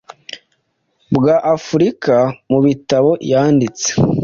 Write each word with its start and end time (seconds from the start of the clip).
bwa 1.15 1.35
Afurika 1.55 2.15
mubitabo 2.51 3.11
yanditse 3.31 3.87